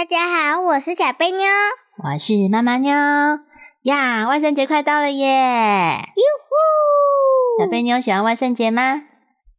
[0.00, 1.46] 大家好，我是小贝妞，
[2.02, 2.90] 我是妈妈妞
[3.82, 4.26] 呀！
[4.26, 5.26] 万圣节快到了耶！
[5.26, 7.62] 哟呼！
[7.62, 9.02] 小贝妞喜欢万圣节吗？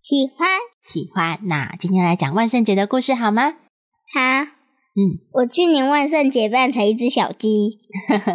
[0.02, 0.50] 喜欢，
[0.84, 1.38] 喜欢。
[1.44, 3.52] 那今天来讲万圣节的故事好吗？
[4.12, 4.20] 好。
[4.96, 7.78] 嗯，我去年万圣节扮成一只小鸡。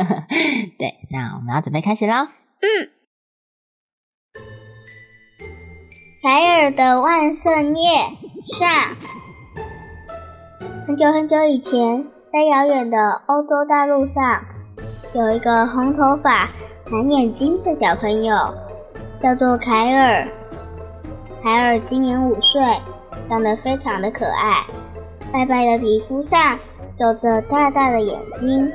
[0.78, 2.28] 对，那我们要准备开始喽。
[2.60, 2.92] 嗯。
[6.22, 7.82] 凯尔的万圣夜
[8.60, 8.96] 上。
[10.86, 14.40] 很久很久以前，在遥远的欧洲大陆上，
[15.14, 16.48] 有一个红头发、
[16.92, 18.54] 蓝眼睛的小朋友，
[19.16, 20.28] 叫做凯尔。
[21.42, 22.62] 凯尔今年五岁，
[23.28, 24.64] 长得非常的可爱，
[25.32, 26.56] 白白的皮肤上
[26.98, 28.72] 有着大大的眼睛，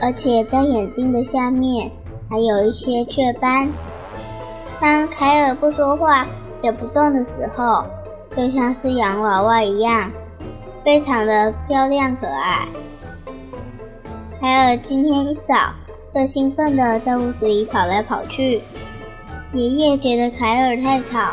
[0.00, 1.90] 而且在眼睛的下面
[2.30, 3.68] 还有一些雀斑。
[4.80, 6.26] 当凯尔不说话
[6.62, 7.84] 也不动的时候，
[8.34, 10.10] 就像是洋娃娃一样。
[10.84, 12.66] 非常的漂亮可爱。
[14.38, 15.72] 凯尔今天一早
[16.12, 18.60] 特兴奋的在屋子里跑来跑去。
[19.54, 21.32] 爷爷觉得凯尔太吵，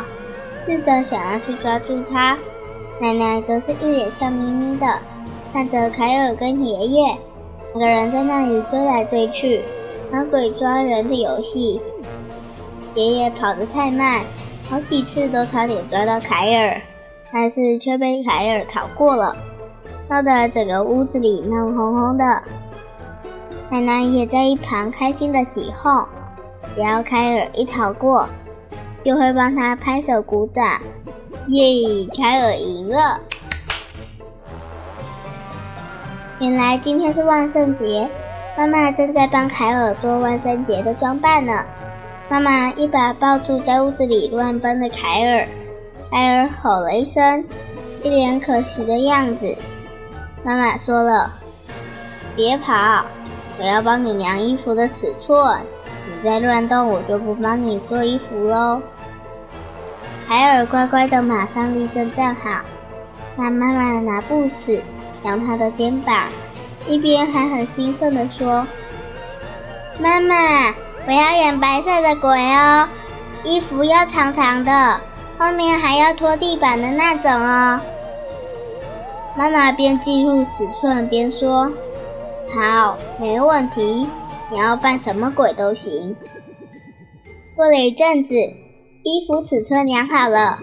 [0.53, 2.37] 试着想要去抓住他。
[3.01, 4.87] 奶奶则是一脸笑眯眯的
[5.51, 7.17] 看着凯尔跟爷爷
[7.73, 9.61] 两个人在那里追来追去，
[10.13, 11.81] 玩鬼抓人的游戏。
[12.95, 14.21] 爷爷跑得太慢，
[14.69, 16.81] 好几次都差点抓到凯尔。
[17.33, 19.35] 但是却被凯尔逃过了，
[20.09, 22.43] 闹得整个屋子里闹哄哄的。
[23.69, 26.05] 奶奶也在一旁开心的起哄，
[26.75, 28.27] 只要凯尔一逃过，
[28.99, 30.81] 就会帮他拍手鼓掌。
[31.47, 33.19] 耶，凯尔赢了！
[36.39, 38.09] 原来今天是万圣节，
[38.57, 41.63] 妈妈正在帮凯尔做万圣节的装扮呢。
[42.29, 45.47] 妈妈一把抱住在屋子里乱奔的凯尔。
[46.11, 47.45] 凯尔吼了一声，
[48.03, 49.55] 一脸可惜的样子。
[50.43, 51.31] 妈妈说了
[52.35, 53.05] ：“别跑，
[53.57, 55.57] 我要帮你量衣服的尺寸。
[56.05, 58.81] 你再乱动，我就不帮你做衣服喽。”
[60.27, 62.59] 凯尔乖乖的，马上立正站好。
[63.37, 64.81] 那妈妈拿布尺
[65.23, 66.27] 量他的肩膀，
[66.89, 68.67] 一边还很兴奋的说
[69.97, 70.35] ：“妈妈，
[71.07, 72.85] 我要演白色的鬼哦，
[73.45, 74.99] 衣服要长长的。”
[75.41, 77.81] 后面还要拖地板的那种哦。
[79.35, 81.71] 妈妈边记录尺寸边说
[82.53, 84.07] ：“好，没问题，
[84.51, 86.15] 你要扮什么鬼都行。”
[87.57, 90.59] 过了一阵子，衣服尺寸量好了，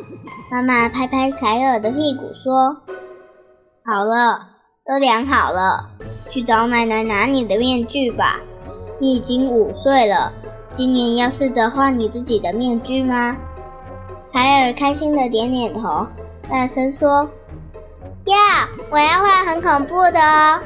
[0.49, 2.77] 妈妈拍拍凯尔的屁股说
[3.85, 4.47] ：“好了，
[4.87, 5.91] 都量好了，
[6.31, 8.39] 去找奶奶拿你的面具吧。
[9.01, 10.33] 你已经五岁了，
[10.73, 13.37] 今年要试着换你自己的面具吗？”
[14.33, 16.07] 凯尔开心的点点头，
[16.51, 17.29] 大声说
[18.27, 20.61] ：“呀，我要画很恐怖的哦。”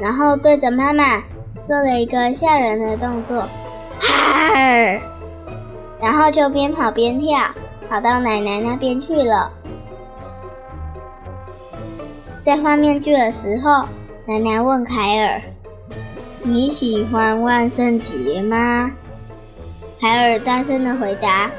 [0.00, 1.20] 然后对着妈妈
[1.66, 3.40] 做了一个吓人的动作，
[4.00, 4.54] 哈！
[6.00, 7.38] 然后就边跑边跳，
[7.88, 9.50] 跑到奶奶那边去了。
[12.42, 13.86] 在画面具的时候，
[14.26, 14.94] 奶奶问凯
[15.26, 15.42] 尔
[16.42, 18.90] ：“你喜欢万圣节吗？”
[20.00, 21.50] 凯尔大声的回答。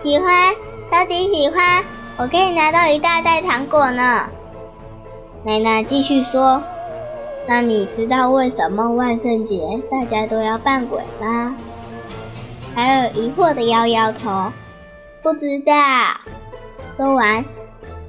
[0.00, 0.54] 喜欢，
[0.92, 1.84] 超级喜欢！
[2.18, 4.28] 我可以拿到一大袋糖果呢。
[5.44, 6.62] 奶奶继续说
[7.48, 11.56] ：“那你知道为什么万圣节大家都要扮鬼吗？”
[12.76, 14.52] 海尔疑惑的摇摇头
[15.20, 15.72] ：“不知道。”
[16.96, 17.44] 说完，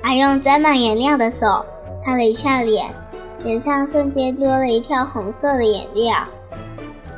[0.03, 1.65] 还用沾满颜料的手
[1.97, 2.93] 擦了一下脸，
[3.43, 6.15] 脸上瞬间多了一条红色的颜料。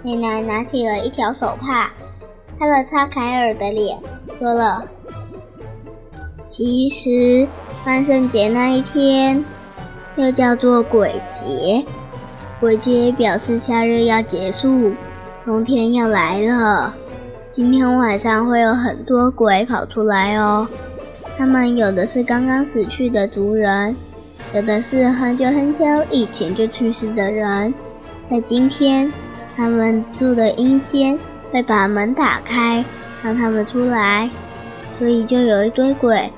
[0.02, 1.92] 奶奶拿起了一条手帕。
[2.52, 3.98] 擦了擦凯尔的脸，
[4.34, 4.84] 说了
[6.46, 7.48] ：“其实
[7.86, 9.44] 万圣节那一天
[10.16, 11.84] 又叫做鬼节，
[12.60, 14.92] 鬼节表示夏日要结束，
[15.44, 16.94] 冬天要来了。
[17.52, 20.68] 今天晚上会有很多鬼跑出来哦，
[21.38, 23.96] 他们有的是刚刚死去的族人，
[24.54, 27.74] 有的是很久很久以前就去世的人，
[28.24, 29.12] 在今天
[29.56, 31.18] 他们住的阴间。”
[31.52, 32.84] 会把门打开，
[33.24, 34.30] 让他们出来，
[34.90, 36.32] 所以就有一堆鬼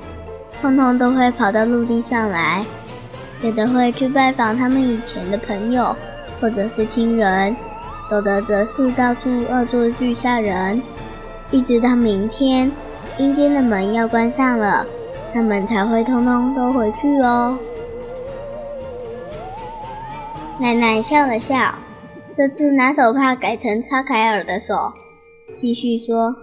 [0.62, 2.66] 通通都会跑到陆地上来。
[3.42, 5.96] 有的会去拜访他们以前的朋友，
[6.40, 7.54] 或者是亲人；
[8.10, 10.82] 有的则是到处恶作剧吓人，
[11.52, 12.72] 一直到明天
[13.18, 14.86] 阴间的门要关上了，
[15.34, 17.60] 他们才会通通都回去哦。
[20.60, 21.76] 奶奶笑了笑，
[22.34, 24.94] 这次拿手帕改成擦凯尔的手，
[25.56, 26.36] 继续说：“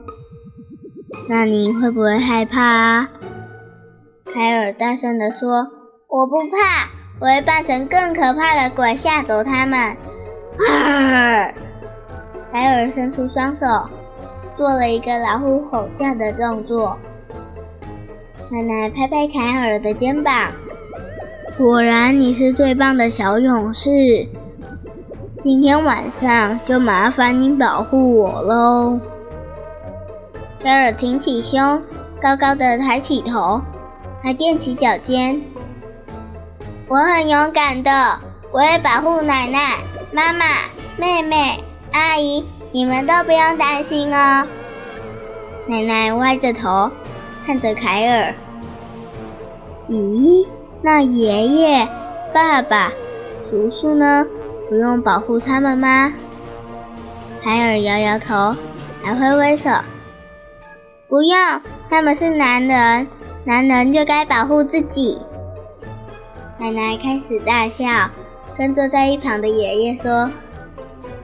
[1.28, 3.10] 那你会不会害怕啊？”
[4.32, 5.70] 凯尔大声地说。
[6.12, 6.90] 我不怕，
[7.20, 9.96] 我会扮成更可怕的鬼吓走他们。
[12.50, 13.64] 凯尔伸出双手，
[14.56, 16.98] 做了一个老虎吼叫的动作。
[18.50, 20.50] 奶奶拍拍凯尔的肩膀，
[21.56, 24.26] 果然你是最棒的小勇士。
[25.42, 29.00] 今天晚上就麻烦你保护我喽。
[30.62, 31.82] 凯尔挺起胸，
[32.20, 33.62] 高高的抬起头，
[34.22, 35.40] 还踮起脚尖。
[36.88, 37.90] 我很勇敢的，
[38.52, 39.78] 我会保护奶奶、
[40.12, 40.44] 妈妈、
[40.98, 44.46] 妹妹、阿姨，你们都不用担心哦。
[45.66, 46.90] 奶奶歪着头
[47.46, 48.34] 看着凯尔。
[49.88, 50.46] 咦，
[50.82, 51.88] 那爷爷、
[52.34, 52.92] 爸爸、
[53.42, 54.26] 叔叔呢？
[54.70, 56.12] 不用保护他们吗？
[57.42, 58.54] 海尔摇摇头，
[59.02, 59.68] 还挥挥手。
[61.08, 61.36] 不用，
[61.90, 63.08] 他们是男人，
[63.42, 65.18] 男人就该保护自己。
[66.56, 67.84] 奶奶开始大笑，
[68.56, 70.30] 跟坐在一旁的爷爷说：“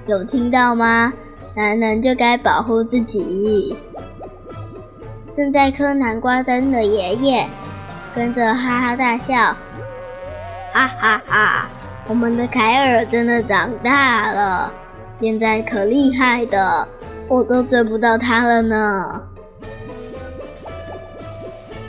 [0.08, 1.12] 有听到吗？
[1.54, 3.76] 男人就该保护自己。”
[5.32, 7.46] 正在磕南瓜灯的爷爷
[8.12, 9.34] 跟着哈哈大笑
[10.74, 11.68] ：“哈哈哈！
[12.08, 14.72] 我们的凯尔真的长大了，
[15.20, 16.88] 现在可厉害的，
[17.28, 19.22] 我都追不到他了呢。”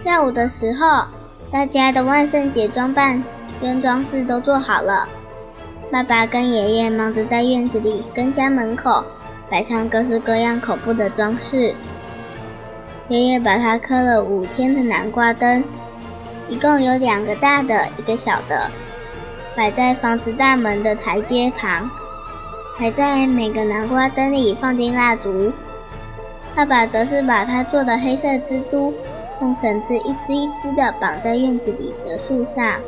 [0.03, 1.05] 下午的时候，
[1.51, 3.23] 大家的万圣节装扮。
[3.59, 5.09] 跟装饰都做好了，
[5.91, 9.03] 爸爸跟爷爷忙着在院子里跟家门口
[9.49, 11.73] 摆上各式各样恐怖的装饰。
[13.07, 15.63] 爷爷把他刻了五天的南瓜灯，
[16.47, 18.69] 一共有两个大的，一个小的，
[19.57, 21.89] 摆在房子大门的台阶旁，
[22.75, 25.51] 还在每个南瓜灯里放进蜡烛。
[26.55, 28.93] 爸爸则是把他做的黑色蜘蛛
[29.41, 32.79] 用绳子一只一只的绑在院子里的树上。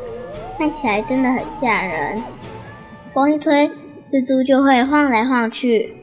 [0.59, 2.21] 看起来真的很吓人，
[3.13, 3.71] 风一吹，
[4.07, 5.95] 蜘蛛就会晃来晃去。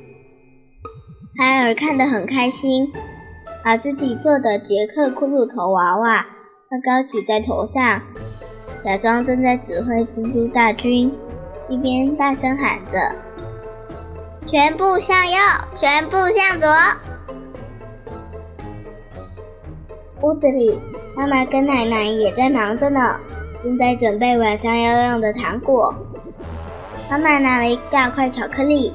[1.38, 2.92] 海尔看得很开心，
[3.64, 6.22] 把自己做的杰克骷髅头娃娃
[6.68, 8.02] 高高举在头上，
[8.86, 11.12] 假装正在指挥蜘蛛大军，
[11.68, 13.16] 一边大声喊着
[14.46, 15.36] ：“全部向右，
[15.74, 16.68] 全部向左。”
[20.22, 20.80] 屋子里，
[21.16, 23.18] 妈妈跟奶奶也在忙着呢。
[23.64, 25.92] 正在准备晚上要用的糖果，
[27.10, 28.92] 妈妈拿了一大块巧克力，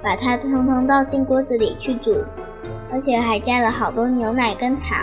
[0.00, 2.22] 把它通通倒进锅子里去煮，
[2.92, 4.96] 而且还加了好多牛奶跟糖，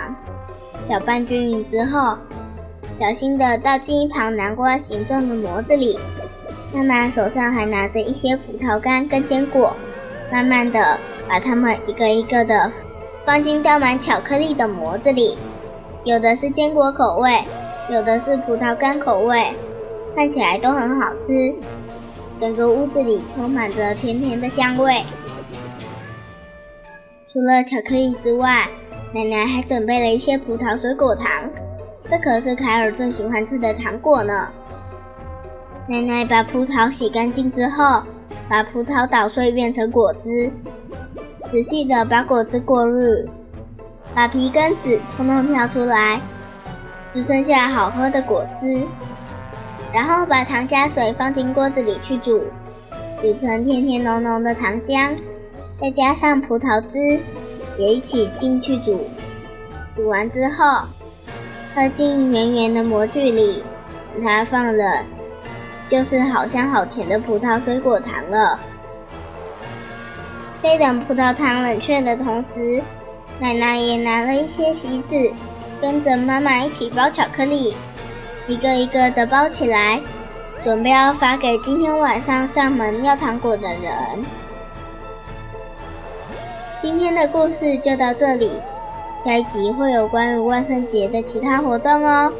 [0.84, 2.16] 搅拌均匀之后，
[3.02, 5.98] 小心的倒进一旁南瓜形状的模子里。
[6.72, 9.76] 妈妈手上还拿着一些葡萄干跟坚果，
[10.30, 10.96] 慢慢的
[11.28, 12.70] 把它们一个一个的
[13.26, 15.36] 放进倒满巧克力的模子里，
[16.04, 17.42] 有的是坚果口味。
[17.90, 19.52] 有的是葡萄干口味，
[20.14, 21.52] 看起来都很好吃。
[22.40, 25.02] 整个屋子里充满着甜甜的香味。
[27.32, 28.68] 除了巧克力之外，
[29.12, 31.26] 奶奶还准备了一些葡萄水果糖，
[32.12, 34.50] 这可是凯尔最喜欢吃的糖果呢。
[35.88, 38.02] 奶奶把葡萄洗干净之后，
[38.50, 40.52] 把葡萄捣碎变成果汁，
[41.46, 43.26] 仔细的把果汁过滤，
[44.14, 46.20] 把皮跟籽通通挑出来。
[47.10, 48.82] 只剩下好喝的果汁，
[49.90, 52.42] 然后把糖加水放进锅子里去煮，
[53.22, 55.16] 煮成甜甜浓浓的糖浆，
[55.80, 56.98] 再加上葡萄汁，
[57.78, 59.06] 也一起进去煮。
[59.94, 60.86] 煮完之后，
[61.74, 63.64] 放进圆圆的模具里，
[64.14, 65.04] 等它放冷，
[65.88, 68.58] 就是好香好甜的葡萄水果糖了。
[70.62, 72.82] 在等葡萄糖冷却的同时，
[73.40, 75.32] 奶奶也拿了一些锡纸。
[75.80, 77.74] 跟着妈妈一起包巧克力，
[78.46, 80.00] 一个一个的包起来，
[80.62, 83.90] 准备要发给今天晚上上门要糖果的人。
[86.80, 88.52] 今天的故事就到这里，
[89.24, 92.32] 下一集会有关于万圣节的其他活动哦。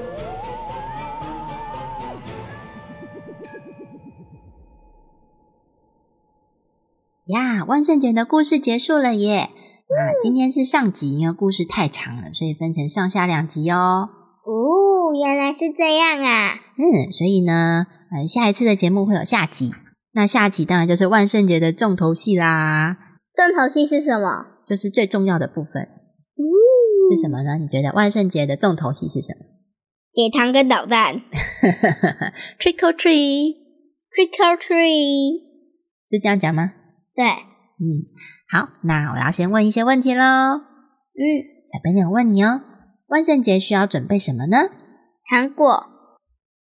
[7.26, 9.38] 呀，万圣节的故事结束了耶！
[9.38, 14.08] 啊，今天是上集，因为故事太长了，所以分成上下两集哦。
[14.44, 16.54] 哦，原来是这样啊！
[16.76, 19.70] 嗯，所以呢，嗯，下一次的节目会有下集。
[20.14, 22.96] 那下集当然就是万圣节的重头戏啦。
[23.32, 24.46] 重头戏是什么？
[24.66, 26.01] 就是最重要的部分。
[27.02, 27.58] 嗯，是什么呢？
[27.58, 29.46] 你觉得万圣节的重头戏是什么？
[30.14, 31.22] 给糖跟捣蛋。
[32.60, 35.40] Trick or treat，Trick or treat。
[36.08, 36.72] 是这样讲吗？
[37.14, 38.06] 对，嗯，
[38.50, 40.22] 好，那我要先问一些问题喽。
[40.22, 41.22] 嗯，
[41.72, 42.60] 小朋友问你哦，
[43.08, 44.58] 万圣节需要准备什么呢？
[45.28, 45.86] 糖果，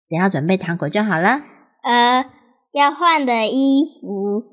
[0.07, 1.41] 只要准备糖果就好了。
[1.83, 2.25] 呃，
[2.71, 4.43] 要换的衣服，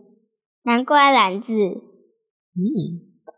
[0.65, 2.67] 南瓜篮子，嗯，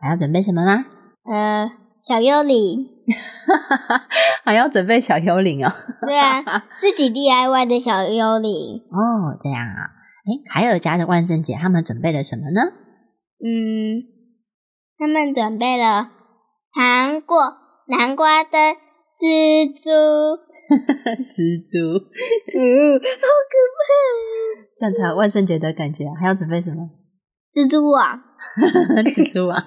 [0.00, 0.86] 还要准备什么吗？
[1.24, 1.70] 呃，
[2.06, 2.86] 小幽灵。
[4.44, 5.72] 还要准备小幽灵哦。
[6.06, 6.42] 对啊，
[6.80, 8.78] 自己 DIY 的小幽灵。
[8.90, 9.90] 哦，这样啊。
[10.26, 12.60] 诶，凯尔家的万圣节他们准备了什么呢？
[13.42, 14.04] 嗯，
[14.98, 16.10] 他们准备了
[16.74, 17.36] 糖果、
[17.88, 18.74] 南瓜灯、
[19.18, 19.90] 蜘蛛。
[20.70, 23.88] 蜘蛛，嗯，好可怕
[24.76, 26.12] 这样才有万圣节的感觉啊！
[26.20, 26.88] 还要准备什么？
[27.54, 27.60] 怕！
[27.60, 28.22] 蜘蛛网。
[29.14, 29.62] 蜘蛛网，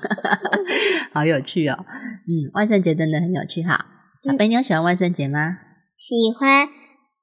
[1.14, 1.86] 好有趣哦。
[2.28, 3.86] 嗯，万圣节真的很有趣哈。
[4.22, 5.58] 小贝妞喜欢万圣节吗？
[5.98, 6.68] 喜欢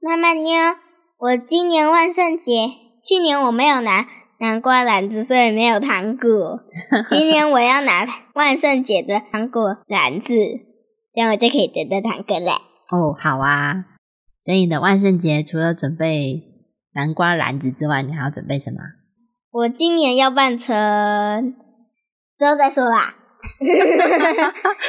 [0.00, 0.52] 妈妈妞。
[1.18, 2.68] 我今年万圣节，
[3.04, 4.06] 去年我没有拿
[4.38, 6.60] 南瓜篮子，所以没有糖果。
[7.10, 10.34] 今年我要拿万圣节的糖果篮子，
[11.14, 12.52] 这样我就可以得到糖果了。
[12.90, 13.84] 哦，好啊。
[14.40, 16.42] 所以你的万圣节除了准备
[16.94, 18.78] 南瓜篮子之外，你还要准备什么？
[19.52, 21.54] 我今年要扮成，
[22.38, 23.14] 之后再说啦。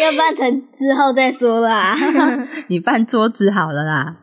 [0.01, 1.95] 要扮成之后再说啦。
[2.67, 4.17] 你办桌子好了啦，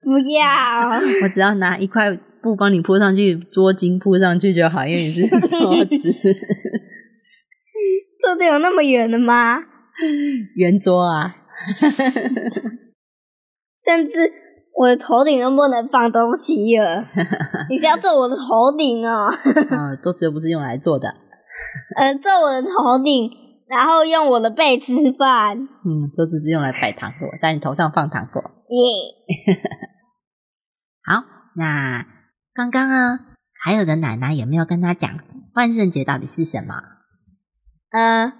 [0.00, 5.98] 不要，我只要拿一块布帮你铺上去，桌巾铺上去就好，因为你是桌子
[8.22, 9.58] 桌子有那么远的吗？
[10.56, 11.36] 圆桌啊。
[13.84, 14.32] 甚至
[14.74, 17.04] 我的头顶都不能放东西了。
[17.70, 19.28] 你是要坐我的头顶哦？
[19.70, 21.08] 嗯， 桌子又不是用来坐的。
[21.96, 23.30] 呃，坐我的头顶，
[23.68, 25.56] 然后用我的背吃饭。
[25.58, 28.42] 嗯，桌子是用来摆糖果，在你头上放糖果。
[28.70, 28.88] 耶、
[31.04, 31.22] 好，
[31.56, 32.04] 那
[32.54, 33.20] 刚刚啊，
[33.62, 35.18] 凯尔的奶奶有没有跟他讲
[35.54, 36.74] 万圣节到底是什么？
[37.92, 38.32] 呃，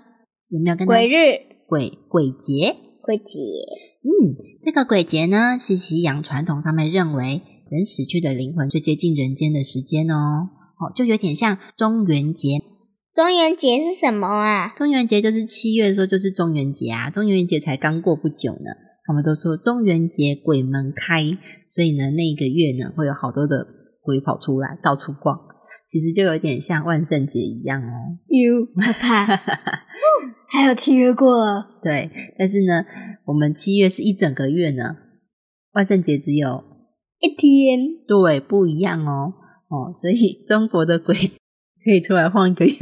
[0.49, 2.75] 有没有跟他鬼日鬼鬼节？
[3.03, 3.39] 鬼节，
[4.05, 10.49] 嗯，这个鬼节呢，是西洋传统上面认为人死去的灵魂最接近人间的时间哦。
[10.79, 12.59] 哦，就有点像中元节。
[13.15, 14.73] 中元节是什么啊？
[14.75, 17.11] 中元节就是七月的时候，就是中元节啊。
[17.11, 18.71] 中元节才刚过不久呢，
[19.05, 21.25] 他们都说中元节鬼门开，
[21.67, 23.67] 所以呢，那一个月呢，会有好多的
[24.01, 25.37] 鬼跑出来到处逛。
[25.89, 28.19] 其实就有点像万圣节一样哦。
[28.29, 29.27] 哟，害怕。
[30.49, 32.85] 还有七月过了，对，但是呢，
[33.25, 34.97] 我们七月是一整个月呢，
[35.73, 36.63] 万圣节只有
[37.21, 37.81] 一天。
[38.07, 39.33] 对不一样哦
[39.69, 41.15] 哦，所以中国的鬼
[41.83, 42.75] 可以出来晃一个月，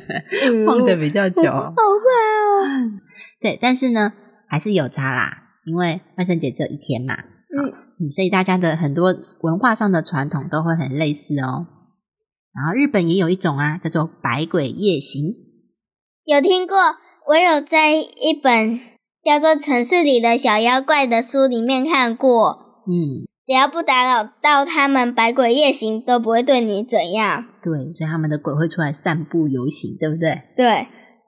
[0.66, 1.42] 晃的比较久。
[1.50, 3.00] 好怕哦。
[3.38, 4.14] 对，但是呢，
[4.48, 7.14] 还是有差啦，因为万圣节只有一天嘛。
[7.14, 7.68] 嗯
[8.00, 11.66] 嗯，所以大家的很多文化上的传统都会很类似哦。
[12.54, 15.34] 然后日本也有一种啊，叫做百鬼夜行。
[16.24, 16.76] 有听过，
[17.28, 18.78] 我有在一本
[19.24, 22.82] 叫做《城市里的小妖怪》的书里面看过。
[22.86, 27.44] 嗯，只要不打扰到他们百鬼夜行，都不会对你怎样。
[27.62, 30.42] 对，所以他们的鬼会出来散步游行，对不对？
[30.56, 30.66] 对，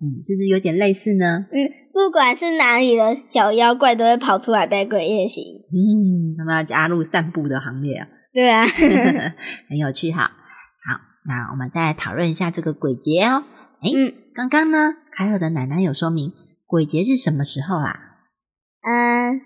[0.03, 1.47] 嗯，是不是有点类似呢？
[1.51, 5.43] 嗯，不管是哪里的小妖怪，都会跑出来百鬼夜行。
[5.73, 8.67] 嗯，他们要加入散步的行列啊，对啊，
[9.71, 10.31] 很有趣哈。
[11.27, 13.45] 好，那我们再来讨论一下这个鬼节哦。
[13.81, 16.33] 哎，嗯刚刚呢，凯尔的奶奶有说明
[16.67, 17.95] 鬼节是什么时候啊？
[18.83, 19.41] 嗯，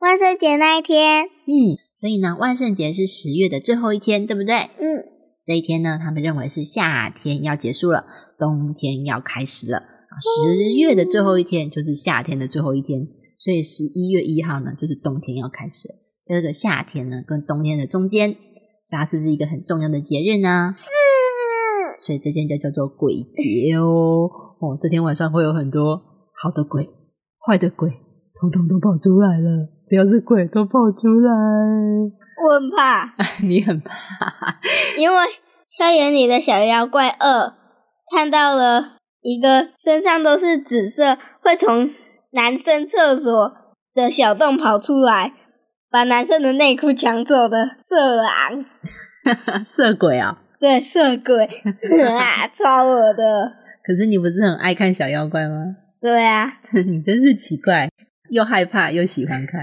[0.00, 4.56] 万圣节那一天，嗯，所以呢，万圣节是十月的最后一天，对不对？
[4.56, 5.04] 嗯，
[5.46, 8.06] 这一天呢，他们认为是夏天要结束了，
[8.38, 9.78] 冬天要开始了。
[9.78, 13.06] 啊十月的最后一天就是夏天的最后一天，
[13.38, 15.94] 所以十一月一号呢，就是冬天要开始了。
[16.26, 20.74] 在这个夏天呢跟冬天的中间，所以它是不是一个很重要的节日呢？
[20.76, 20.88] 是，
[22.02, 24.28] 所以这天就叫做鬼节哦。
[24.60, 25.96] 哦，这天晚上会有很多
[26.34, 26.88] 好的鬼、
[27.46, 27.88] 坏的鬼，
[28.38, 29.68] 通通都跑出来了。
[29.88, 31.32] 只要是鬼都跑出来，
[32.44, 33.14] 我很怕，
[33.46, 33.94] 你很怕。
[34.98, 35.16] 因为
[35.68, 37.54] 校园里的小妖怪二
[38.14, 41.90] 看到了一个身上都是紫色，会从
[42.32, 43.52] 男生厕所
[43.94, 45.32] 的小洞跑出来，
[45.90, 48.64] 把男生的内裤抢走的色狼。
[49.66, 51.44] 色鬼啊、对，色鬼
[52.14, 53.52] 啊，超恶的。
[53.84, 55.56] 可是你不是很爱看小妖怪吗？
[56.00, 56.46] 对啊，
[56.86, 57.88] 你真是奇怪，
[58.30, 59.60] 又害怕又喜欢看。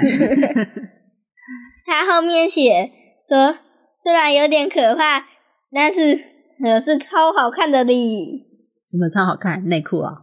[1.88, 2.92] 他后面写
[3.30, 3.58] 说，
[4.04, 5.24] 虽然有点可怕，
[5.72, 6.20] 但是
[6.62, 8.46] 可是超好看的哩。
[8.86, 9.66] 什么超好看？
[9.70, 10.16] 内裤啊？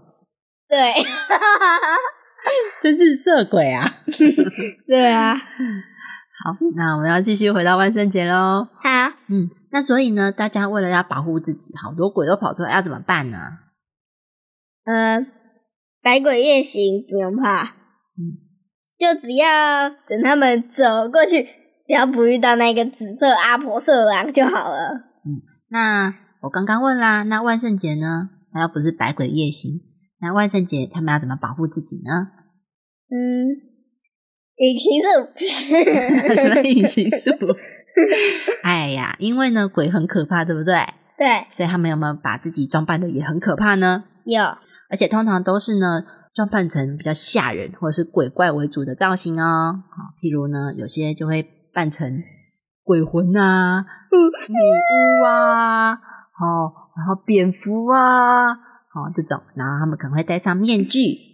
[0.69, 0.93] 对，
[2.83, 3.83] 真是色鬼啊！
[4.87, 5.41] 对啊。
[6.47, 8.69] 好，那我们要继续回到万圣节喽。
[8.77, 8.89] 好，
[9.27, 13.39] 嗯，那所以呢，大家为了要保护自己，好多鬼都跑出来，要怎么办呢？
[14.85, 15.27] 嗯，
[16.01, 18.39] 百鬼夜行不用怕，嗯，
[18.97, 21.43] 就只要等他们走过去，
[21.85, 24.91] 只要不遇到那个紫色阿婆色狼就好了。
[25.25, 28.31] 嗯，那我刚刚问啦，那万圣节呢？
[28.55, 29.81] 那要不是百鬼夜行，
[30.21, 32.29] 那万圣节他们要怎么保护自己呢？
[33.11, 33.75] 嗯，
[34.57, 37.31] 隐形术，什么隐形术？
[38.63, 40.75] 哎呀，因为呢，鬼很可怕，对不对？
[41.19, 44.05] 对，所以他们有没有把自己装扮的也很可怕呢？
[44.25, 44.43] 有，
[44.91, 49.83] 而且通常都是呢，装扮成比较吓人或者是鬼怪为主的造型哦。
[49.91, 52.23] 好，譬如呢，有些就会扮成
[52.83, 61.26] 鬼魂啊、女巫啊，好，然后蝙蝠啊，好这种，然后他们可能会戴上面具。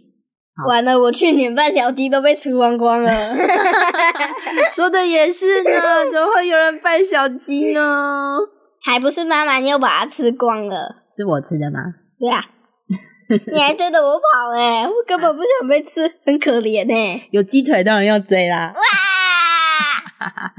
[0.55, 3.11] 好完了，我去年扮小鸡都被吃光光了。
[4.73, 5.71] 说的也是呢，
[6.13, 8.37] 怎么会有人扮小鸡呢？
[8.85, 11.05] 还不是妈妈又把它吃光了？
[11.17, 11.81] 是我吃的吗？
[12.19, 12.45] 对啊，
[13.53, 18.75] 你还追着我跑哎、我根本不想被吃，很可怜哎、有鸡腿当然要追啦。
[18.77, 20.53] 哇！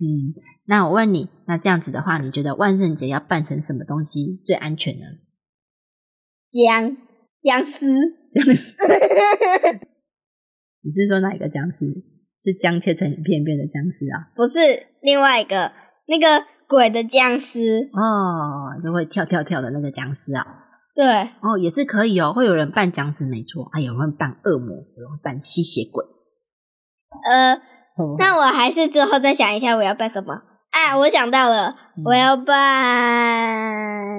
[0.00, 0.34] 嗯，
[0.66, 5.06] 那我问你，那这样子的话，你觉得万圣节要扮成什么东西最安全呢？
[6.52, 6.96] 僵
[7.42, 7.86] 僵尸，
[8.34, 8.72] 僵尸？
[10.82, 11.86] 你是说哪一个僵尸？
[12.42, 14.28] 是姜切成一片片的僵尸啊？
[14.36, 14.58] 不是
[15.00, 15.72] 另外一个
[16.06, 17.88] 那个鬼的僵尸。
[17.94, 20.46] 哦，就会跳跳跳的那个僵尸啊？
[20.94, 21.04] 对，
[21.40, 26.04] 哦，也是可以哦，会有人扮僵尸没错，啊有人扮恶魔，有人扮吸血鬼。
[27.24, 27.54] 呃，
[27.96, 30.34] 哦那我还是之后再想一下我要扮什么
[30.70, 30.98] 啊！
[30.98, 34.18] 我想到了，嗯我要扮，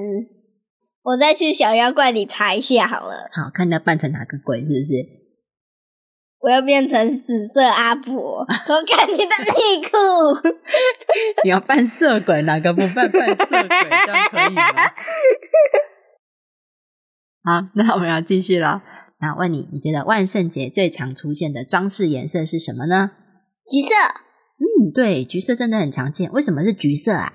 [1.05, 3.29] 我再去小妖怪里查一下好了。
[3.31, 4.91] 好看他扮成哪个鬼，是不是？
[6.39, 8.45] 我要变成紫色阿婆， 我
[8.87, 9.87] 看你的内裤。
[11.43, 13.67] 你要扮色鬼，哪个不扮扮色鬼？
[13.67, 14.63] 这样可以吗？
[17.45, 18.81] 好，那我们要继续了。
[19.19, 23.11] 那问你，你觉得万圣节最常出现的装饰颜色是什么呢？
[23.71, 23.93] 橘色，
[24.57, 26.31] 嗯，对，橘色真的很常见。
[26.31, 27.33] 为什么是橘色啊？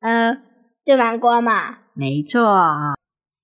[0.00, 0.38] 呃，
[0.84, 2.40] 就南瓜嘛，没错，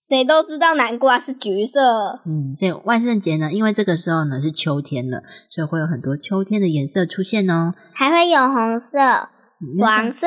[0.08, 2.20] 谁都知道南瓜是橘色。
[2.24, 7.74] 嗯，所以万圣节呢，因为这个时候呢是秋天了，所以会有很多秋天的颜色出现哦。
[7.92, 8.98] 还会有红色、
[9.80, 10.26] 黄色，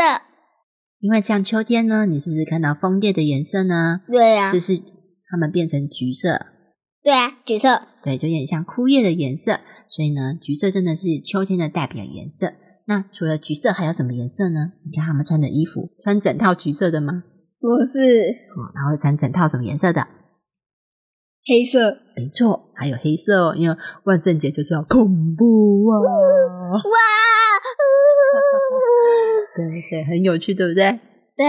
[1.00, 4.02] 因为像秋天呢，你是不是看到枫叶的颜色呢？
[4.08, 4.78] 对啊是，不是
[5.30, 6.48] 它们变成橘色？
[7.02, 7.84] 对啊，橘色。
[8.04, 9.60] 对，就有点像枯叶的颜色。
[9.88, 12.54] 所以呢，橘色真的是秋天的代表颜色。
[12.86, 14.74] 那除了橘色，还有什么颜色呢？
[14.86, 17.24] 你看他们穿的衣服，穿整套橘色的吗？
[17.60, 18.00] 不是
[18.56, 20.08] 哦，然后穿整套什么颜色的？
[21.46, 25.96] 黑色，没错，还有黑色哦，因为万圣节就是要恐怖啊。
[26.72, 26.80] 哇！
[29.56, 31.00] 对，所以很有趣，对不对？
[31.36, 31.48] 对，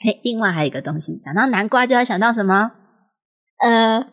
[0.00, 2.72] 嘿，另外还有一个东西，讲到南瓜就要想到什么？
[3.62, 4.06] 呃，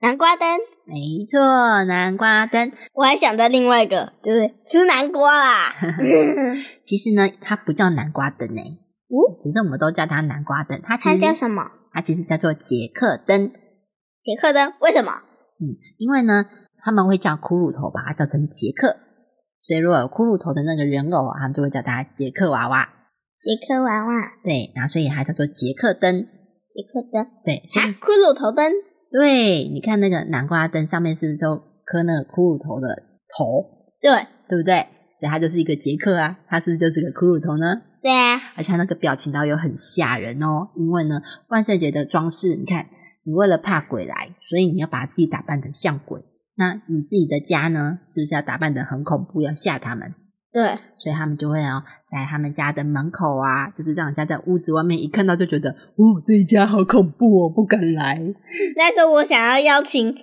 [0.00, 0.46] 南瓜灯，
[0.86, 2.70] 没错，南瓜灯。
[2.94, 5.74] 我还想到另外一个，就是吃南瓜啦。
[6.84, 10.80] 其实呢，它不叫南瓜灯诶，哦，只是我们都叫它南瓜灯。
[10.82, 11.64] 它其它叫什么？
[11.92, 13.50] 它其实叫做捷克灯。
[14.20, 14.72] 杰克灯？
[14.80, 15.12] 为什么？
[15.60, 16.44] 嗯，因为呢，
[16.84, 18.88] 他们会叫骷髅头把它叫成杰克，
[19.66, 22.88] 所以如果有骷髅头的那个人偶啊，他们就会叫它杰克娃娃。
[23.40, 24.12] 杰克娃娃，
[24.44, 26.20] 对，然后所以它叫做捷克灯。
[26.20, 28.70] 杰克灯，对，所啊，以骷髅头灯，
[29.10, 33.02] 对，你看那个南瓜灯上面是不是都刻那个骷髅头的
[33.36, 33.64] 头，
[34.00, 34.10] 对，
[34.48, 34.86] 对不对？
[35.18, 37.82] 所以它就是一个杰克啊，它是不是就是个骷髅头呢？
[38.00, 42.86] 对啊，而且他那个表情倒有很吓人哦，因为呢，万圣节的装饰，你看，
[43.24, 46.22] 你为了怕鬼来，所以你要把自己打扮的像鬼。
[46.56, 50.14] 那你自己的家呢，是不是要打扮的很恐怖，要吓他们？
[50.50, 58.18] 对，所以他们就会哦，在他们家的门口啊，就是让人家在屋子外面一看到就觉得，哦，这一家好恐怖哦，不敢来。
[58.76, 60.16] 那时候我想要邀请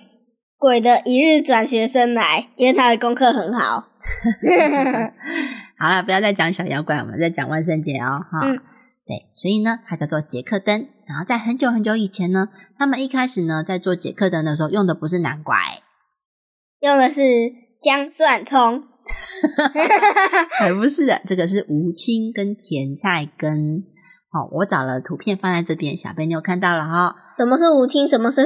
[0.58, 3.90] 鬼的一日转学生来，因为他的功课很好。
[5.78, 8.40] 好了，不要再讲小妖怪，我们再讲万圣节哦，哈。
[8.44, 8.60] 嗯
[9.08, 10.88] 对，所以呢，它叫做捷克灯。
[11.06, 15.80] 然后在很久很久以前呢，他们一开始呢，在做捷克灯的时候，用的不是南瓜、欸，
[16.80, 17.22] 用的是
[17.80, 18.82] 姜蒜葱，
[20.58, 23.84] 还不是的，这个是无青跟甜菜根。
[24.32, 28.42] 好、我找了图片放在这边，小贝妞看到了哈、什么是无青，什么是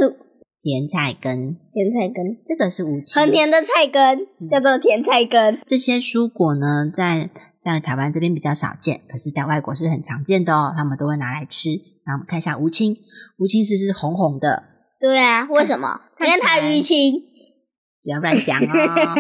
[0.62, 3.22] 甜菜根，甜菜根，这个是无青。
[3.22, 5.58] 很甜的菜根，叫做甜菜根。
[5.64, 7.30] 这些蔬果呢，在
[7.62, 11.70] 在台湾这边比较少见，可是在外国是很常见的哦，他们都会拿来吃。
[12.04, 12.94] 那我们看一下无青，
[13.38, 14.64] 无青是是红红的，
[15.00, 16.00] 对啊，为什么？
[16.20, 17.14] 因为它淤青。
[18.02, 18.66] 不要乱讲哦。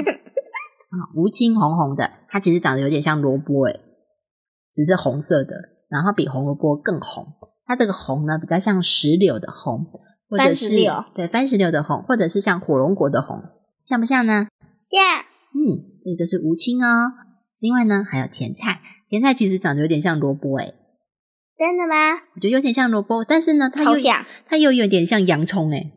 [0.90, 3.80] 啊，无青红红的，它其实长得有点像萝卜诶，
[4.74, 5.54] 只是红色的，
[5.88, 7.26] 然后比红萝卜更红。
[7.64, 9.86] 它这个红呢，比较像石榴的红，
[10.30, 10.68] 或者是
[11.12, 13.42] 对番石榴的红，或者是像火龙果的红，
[13.84, 14.46] 像不像呢？
[14.88, 15.24] 像。
[15.52, 17.12] 嗯，这就是无青哦。
[17.58, 20.74] 另外呢，还有甜菜，甜菜其实长得有点像萝卜诶。
[21.58, 22.14] 真的吗？
[22.36, 23.98] 我觉得有点像萝卜，但是呢，它又
[24.48, 25.92] 它又有点像洋葱诶。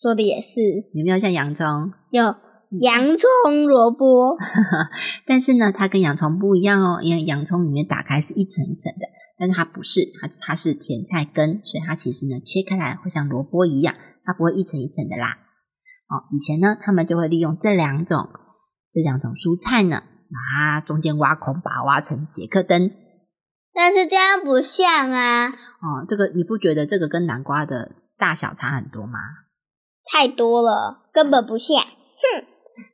[0.00, 0.60] 做的也是，
[0.94, 1.92] 有没有像洋葱？
[2.10, 2.34] 有。
[2.80, 4.36] 洋葱萝卜，
[5.28, 13.94] 但是呢，它跟洋葱不一样哦，因为洋葱里面打开是一层一层的，但是它不是，它它是甜菜根，所以它其实呢切开来会像萝卜一样，
[14.24, 15.38] 它不会一层一层的啦。
[16.08, 18.28] 哦，以前呢，他们就会利用这两种
[18.92, 22.90] 这两种蔬菜呢，把它中间挖空，把它挖成杰克灯。
[23.72, 25.48] 但是这样不像啊。
[25.48, 29.18] 哦，这个你不觉得这个跟南瓜的大小差很多吗？
[30.12, 31.78] 太多了，根本不像。
[31.82, 32.44] 哼。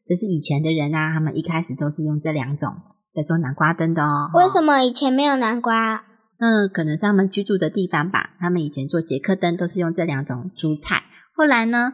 [0.07, 2.74] 这是以前的人啊，他们一开始都是用这两种
[3.12, 4.31] 在做南瓜灯的哦。
[4.35, 6.05] 为什么以前没有南瓜？
[6.40, 8.31] 那可能是他们居住的地方吧。
[8.40, 11.05] 他们以前做杰克灯都是用这两种蔬菜。
[11.37, 11.92] 后来呢，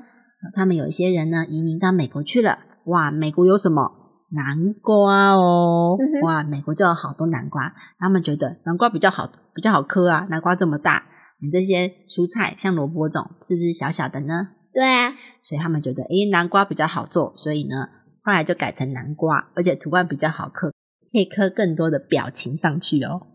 [0.54, 2.60] 他们有一些人呢移民到美国去了。
[2.86, 3.90] 哇，美国有什么
[4.30, 5.98] 南瓜哦？
[6.24, 7.74] 哇，美国就有好多南瓜。
[7.98, 10.26] 他们觉得南瓜比较好，比较好嗑啊。
[10.30, 11.04] 南瓜这么大，
[11.40, 14.48] 你这些蔬菜像萝卜种是不是小小的呢？
[14.72, 15.10] 对啊。
[15.42, 17.88] 所以他们觉得，诶，南瓜比较好做，所以呢，
[18.24, 20.70] 后来就改成南瓜，而且图案比较好刻，
[21.12, 23.26] 可以刻更多的表情上去哦，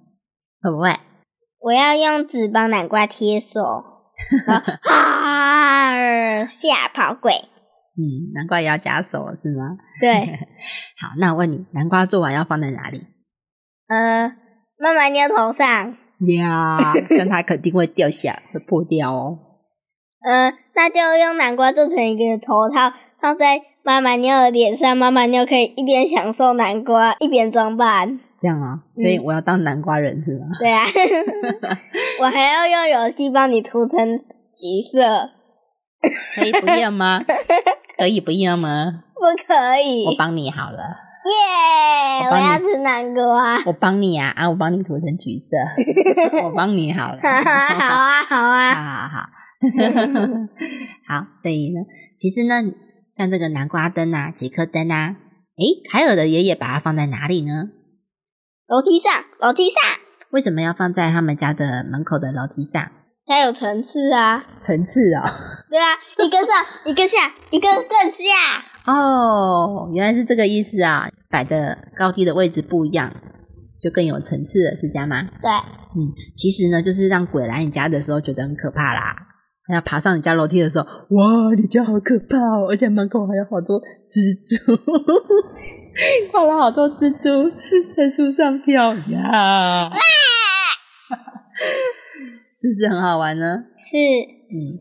[0.62, 0.96] 会不会？
[1.60, 3.62] 我要用纸帮南瓜贴手，
[4.90, 7.34] 啊，吓跑鬼。
[7.98, 9.78] 嗯，南瓜也要夹手是吗？
[10.00, 10.40] 对。
[11.00, 13.06] 好，那我问你，南瓜做完要放在哪里？
[13.88, 14.34] 呃，
[14.80, 15.98] 妈妈妞头上。
[16.38, 19.40] 呀， 但它肯定会掉下，会破掉哦。
[20.24, 28.20] 呃，那就用南瓜做成一个头套，放在妈妈妞的脸上，妈妈妞可以一边享受南瓜，一边装扮。
[28.42, 28.80] 这样啊？
[28.94, 30.48] 所以我要当南瓜人是吗？
[30.60, 30.86] 对啊，
[32.22, 34.18] 我还要用油漆帮你涂成
[34.54, 35.30] 橘色。
[36.36, 37.24] 可以不要吗？
[37.98, 39.04] 可以不要吗？
[39.14, 40.06] 不可以。
[40.08, 40.80] 我帮你好了。
[41.24, 42.28] 耶！
[42.32, 43.64] 我要吃南瓜。
[43.68, 44.30] 我帮你啊！
[44.36, 45.56] 啊，我帮你涂成橘色。
[46.44, 47.20] 我帮你好了。
[47.22, 49.30] 好啊，好啊，好好好。
[51.08, 51.82] 好，所以呢，
[52.18, 52.56] 其实呢，
[53.12, 55.16] 像这个南瓜灯啊、杰克灯啊，
[55.58, 57.70] 诶，凯尔的爷爷把它放在哪里呢？
[58.72, 59.76] 楼梯上，楼梯上。
[60.30, 62.90] 为什么要放在他们家的门口的楼梯上？
[63.28, 64.46] 才有层次啊！
[64.62, 65.30] 层次啊！
[65.70, 68.24] 对啊，一个上， 一个下，一个更下。
[68.88, 71.10] 哦，原来是这个意思啊！
[71.30, 73.12] 摆的高低的位置不一样，
[73.82, 75.22] 就更有层次了，是这样吗？
[75.42, 75.52] 对。
[75.52, 79.14] 嗯，其实呢，就是让鬼来你家的时候觉得很可怕啦。
[79.74, 82.68] 要爬上你家楼梯的时候，哇，你家好可怕哦！
[82.70, 84.72] 而且门口还有好多蜘蛛，
[86.32, 87.52] 挂了好多蜘蛛
[87.96, 89.90] 在树上跳呀，
[92.60, 93.46] 是不是很好玩呢？
[93.78, 94.80] 是，嗯，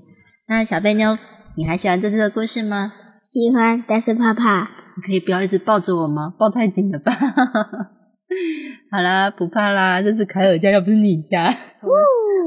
[0.48, 1.18] 那小贝妞，
[1.56, 2.92] 你还喜欢这次的故事吗？
[3.26, 4.68] 喜欢，但是怕怕。
[4.96, 6.34] 你可以不要一直抱着我吗？
[6.38, 7.12] 抱太紧了吧？
[8.92, 11.54] 好啦，不怕啦，这是凯尔家，又不是你家。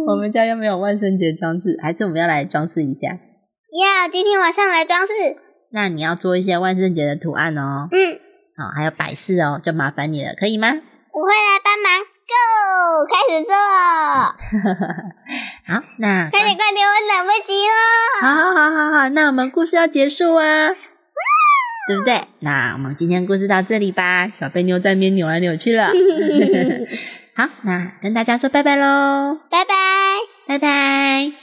[0.08, 3.08] 我们家又没有万圣节装饰，还是我们要来装饰一下？
[3.10, 5.14] 要，今天晚上来装饰。
[5.72, 7.88] 那你要做一些万圣节的图案哦。
[7.92, 8.20] 嗯。
[8.58, 10.68] 好，还有摆饰哦，就麻烦你了，可以吗？
[11.12, 11.92] 我会来帮忙。
[12.26, 13.54] Go，开始做。
[15.68, 17.72] 好，那快点快点，我等不及了。
[18.22, 20.70] 好好好好好，那我们故事要结束啊，
[21.88, 22.26] 对不对？
[22.40, 24.30] 那我们今天故事到这里吧。
[24.30, 25.92] 小贝妞在边扭来扭去了。
[27.36, 29.40] 好，那跟大家说拜拜喽！
[29.50, 29.74] 拜拜，
[30.48, 31.43] 拜拜。